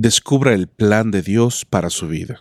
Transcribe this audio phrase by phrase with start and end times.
[0.00, 2.40] descubra el plan de Dios para su vida.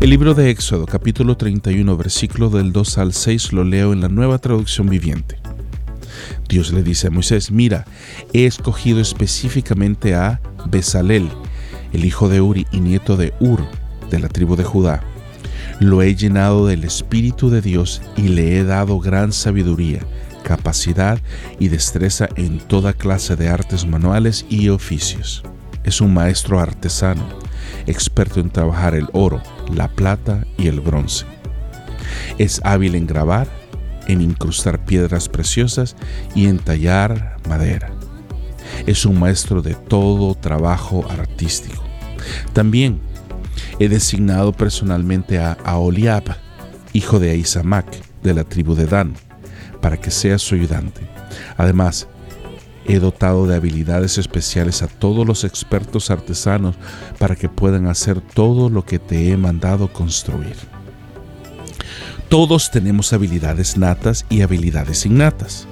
[0.00, 4.08] El libro de Éxodo, capítulo 31, versículo del 2 al 6, lo leo en la
[4.08, 5.40] nueva traducción viviente.
[6.48, 7.84] Dios le dice a Moisés, mira,
[8.32, 11.28] he escogido específicamente a Besalel,
[11.92, 13.66] el hijo de Uri y nieto de Ur,
[14.10, 15.02] de la tribu de Judá.
[15.78, 20.00] Lo he llenado del Espíritu de Dios y le he dado gran sabiduría,
[20.42, 21.18] capacidad
[21.58, 25.42] y destreza en toda clase de artes manuales y oficios.
[25.84, 27.24] Es un maestro artesano
[27.86, 31.26] experto en trabajar el oro, la plata y el bronce.
[32.38, 33.48] Es hábil en grabar,
[34.06, 35.96] en incrustar piedras preciosas
[36.34, 37.92] y en tallar madera.
[38.86, 41.82] Es un maestro de todo trabajo artístico.
[42.52, 43.00] También
[43.78, 46.24] he designado personalmente a Aholiab,
[46.92, 47.86] hijo de Aisamac,
[48.22, 49.14] de la tribu de Dan,
[49.80, 51.00] para que sea su ayudante.
[51.56, 52.08] Además,
[52.86, 56.74] He dotado de habilidades especiales a todos los expertos artesanos
[57.18, 60.56] para que puedan hacer todo lo que te he mandado construir.
[62.30, 65.66] Todos tenemos habilidades natas y habilidades innatas,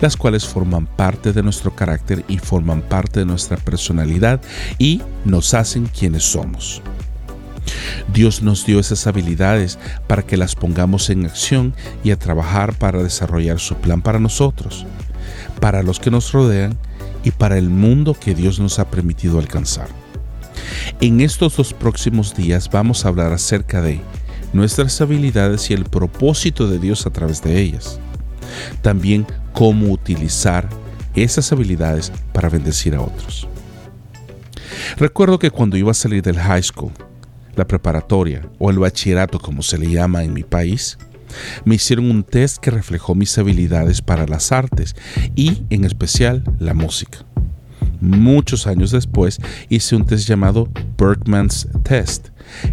[0.00, 4.40] las cuales forman parte de nuestro carácter y forman parte de nuestra personalidad
[4.78, 6.80] y nos hacen quienes somos.
[8.12, 13.02] Dios nos dio esas habilidades para que las pongamos en acción y a trabajar para
[13.02, 14.86] desarrollar su plan para nosotros
[15.60, 16.76] para los que nos rodean
[17.22, 19.88] y para el mundo que Dios nos ha permitido alcanzar.
[21.00, 24.00] En estos dos próximos días vamos a hablar acerca de
[24.54, 28.00] nuestras habilidades y el propósito de Dios a través de ellas.
[28.80, 30.68] También cómo utilizar
[31.14, 33.46] esas habilidades para bendecir a otros.
[34.96, 36.92] Recuerdo que cuando iba a salir del high school,
[37.56, 40.98] la preparatoria o el bachillerato como se le llama en mi país,
[41.64, 44.94] me hicieron un test que reflejó mis habilidades para las artes
[45.34, 47.24] y en especial la música.
[48.00, 49.38] Muchos años después
[49.68, 50.68] hice un test llamado
[50.98, 52.28] Berkman's Test,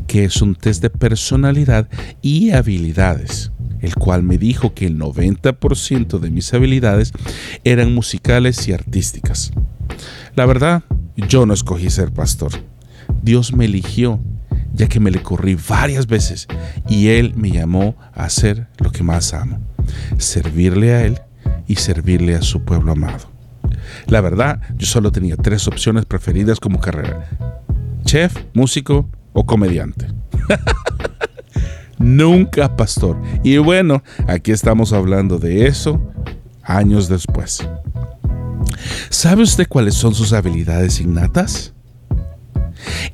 [0.08, 1.88] que es un test de personalidad
[2.22, 7.14] y habilidades, el cual me dijo que el 90% de mis habilidades
[7.64, 9.52] eran musicales y artísticas.
[10.36, 10.84] La verdad,
[11.16, 12.52] yo no escogí ser pastor.
[13.22, 14.20] Dios me eligió
[14.74, 16.48] ya que me le corrí varias veces
[16.88, 19.60] y Él me llamó a hacer lo que más amo,
[20.18, 21.20] servirle a Él
[21.68, 23.31] y servirle a su pueblo amado.
[24.08, 27.30] La verdad, yo solo tenía tres opciones preferidas como carrera.
[28.04, 30.08] Chef, músico o comediante.
[31.98, 33.22] Nunca pastor.
[33.44, 36.02] Y bueno, aquí estamos hablando de eso
[36.64, 37.68] años después.
[39.10, 41.74] ¿Sabe usted cuáles son sus habilidades innatas?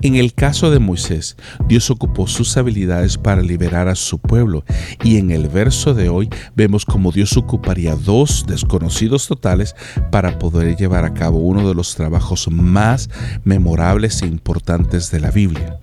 [0.01, 1.38] En el caso de Moisés,
[1.68, 4.63] Dios ocupó sus habilidades para liberar a su pueblo
[5.03, 9.75] y en el verso de hoy vemos cómo Dios ocuparía dos desconocidos totales
[10.12, 13.09] para poder llevar a cabo uno de los trabajos más
[13.44, 15.79] memorables e importantes de la Biblia,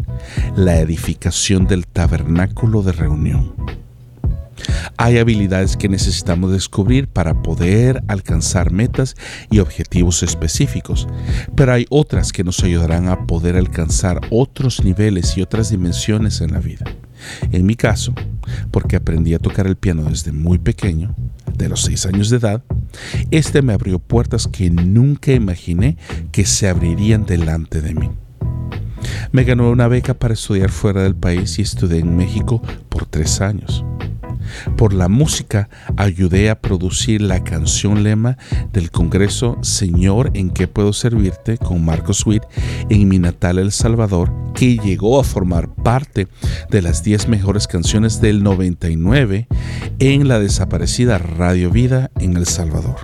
[0.56, 3.63] la edificación del tabernáculo de reunión.
[4.96, 9.16] Hay habilidades que necesitamos descubrir para poder alcanzar metas
[9.50, 11.06] y objetivos específicos,
[11.54, 16.52] pero hay otras que nos ayudarán a poder alcanzar otros niveles y otras dimensiones en
[16.52, 16.84] la vida.
[17.52, 18.14] En mi caso,
[18.70, 21.14] porque aprendí a tocar el piano desde muy pequeño,
[21.56, 22.62] de los 6 años de edad,
[23.30, 25.96] este me abrió puertas que nunca imaginé
[26.32, 28.10] que se abrirían delante de mí.
[29.32, 33.40] Me ganó una beca para estudiar fuera del país y estudié en México por tres
[33.40, 33.84] años.
[34.76, 38.36] Por la música ayudé a producir la canción lema
[38.72, 41.58] del Congreso Señor, ¿en qué puedo servirte?
[41.58, 42.42] con Marco Sweet
[42.88, 46.28] en mi natal El Salvador, que llegó a formar parte
[46.70, 49.48] de las 10 mejores canciones del 99
[49.98, 52.96] en la desaparecida Radio Vida en El Salvador.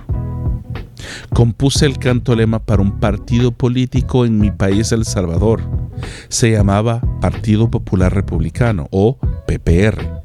[1.33, 5.61] Compuse el canto lema para un partido político en mi país El Salvador.
[6.29, 9.17] Se llamaba Partido Popular Republicano o
[9.47, 10.20] PPR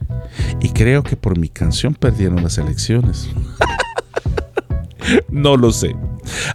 [0.60, 3.28] y creo que por mi canción perdieron las elecciones.
[5.30, 5.94] no lo sé.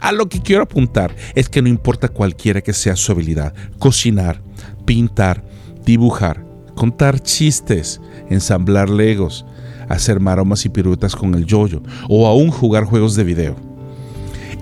[0.02, 4.42] A lo que quiero apuntar es que no importa cualquiera que sea su habilidad, cocinar,
[4.86, 5.44] pintar,
[5.86, 6.46] dibujar,
[6.76, 9.46] contar chistes, ensamblar legos,
[9.90, 13.71] hacer maromas y piruetas con el yoyo o aún jugar juegos de video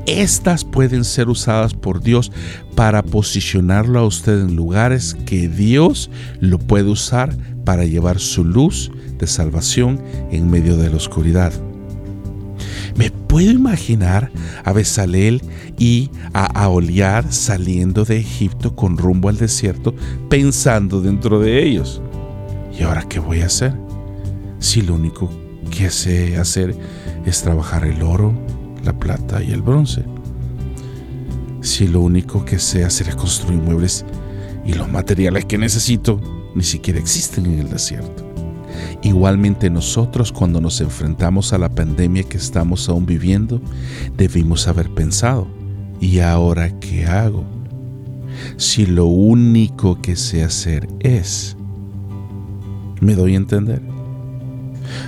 [0.10, 2.32] estas pueden ser usadas por Dios
[2.76, 6.10] para posicionarlo a usted en lugares que Dios
[6.40, 7.36] lo puede usar
[7.66, 10.02] para llevar su luz de salvación
[10.32, 11.54] en medio de la oscuridad.
[12.96, 14.32] Me puedo imaginar
[14.64, 15.42] a Besalel
[15.78, 19.94] y a Aoliar saliendo de Egipto con rumbo al desierto,
[20.30, 22.02] pensando dentro de ellos.
[22.78, 23.74] ¿Y ahora qué voy a hacer?
[24.60, 25.30] Si lo único
[25.70, 26.76] que sé hacer
[27.26, 28.34] es trabajar el oro,
[28.84, 30.04] la plata y el bronce.
[31.62, 34.06] Si lo único que sé hacer es construir muebles
[34.66, 36.22] y los materiales que necesito
[36.56, 38.26] ni siquiera existen en el desierto.
[39.02, 43.62] Igualmente nosotros cuando nos enfrentamos a la pandemia que estamos aún viviendo,
[44.18, 45.48] debimos haber pensado,
[46.00, 47.46] ¿y ahora qué hago?
[48.58, 51.56] Si lo único que sé hacer es...
[53.02, 53.82] ¿Me doy a entender?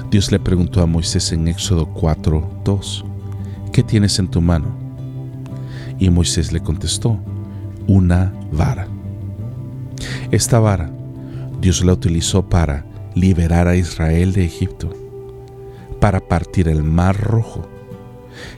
[0.09, 3.05] Dios le preguntó a Moisés en Éxodo 4, 2,
[3.71, 4.75] ¿qué tienes en tu mano?
[5.99, 7.19] Y Moisés le contestó,
[7.87, 8.87] una vara.
[10.31, 10.91] Esta vara
[11.61, 14.89] Dios la utilizó para liberar a Israel de Egipto,
[15.99, 17.69] para partir el mar rojo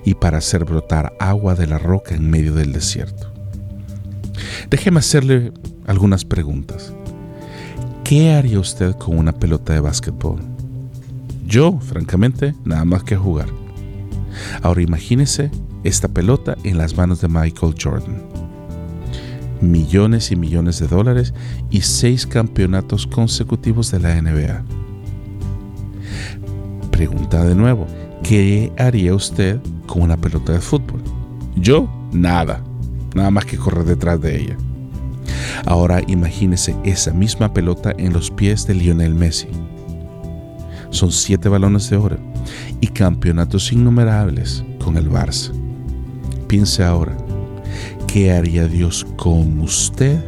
[0.06, 3.34] y para hacer brotar agua de la roca en medio del desierto.
[4.70, 5.52] Déjeme hacerle
[5.86, 6.94] algunas preguntas.
[8.06, 10.40] ¿Qué haría usted con una pelota de básquetbol?
[11.46, 13.63] Yo, francamente, nada más que jugar.
[14.62, 15.52] Ahora imagínese
[15.84, 18.44] esta pelota en las manos de Michael Jordan
[19.64, 21.34] millones y millones de dólares
[21.72, 24.64] y seis campeonatos consecutivos de la NBA.
[26.92, 27.88] Pregunta de nuevo,
[28.22, 31.02] ¿qué haría usted con una pelota de fútbol?
[31.56, 32.64] Yo, nada,
[33.16, 34.58] nada más que correr detrás de ella.
[35.66, 39.48] Ahora imagínese esa misma pelota en los pies de Lionel Messi.
[40.94, 42.18] Son siete balones de oro
[42.80, 45.52] y campeonatos innumerables con el Barça.
[46.48, 47.18] Piense ahora,
[48.08, 50.24] qué haría Dios con usted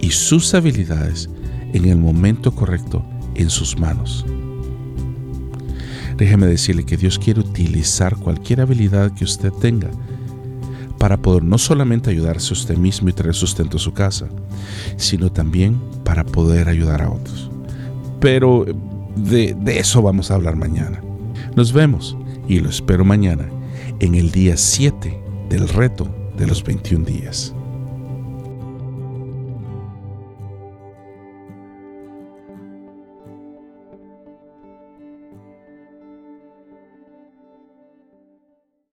[0.00, 1.28] y sus habilidades
[1.74, 3.04] en el momento correcto
[3.34, 4.24] en sus manos.
[6.16, 9.90] Déjeme decirle que Dios quiere utilizar cualquier habilidad que usted tenga
[10.98, 14.26] para poder no solamente ayudarse a usted mismo y traer sustento a su casa,
[14.96, 17.50] sino también para poder ayudar a otros.
[18.20, 18.64] Pero
[19.16, 21.02] de, eso vamos a hablar mañana.
[21.56, 22.16] Nos vemos
[22.48, 23.48] y lo espero mañana
[24.00, 27.54] en el día 7 del reto de los 21 días.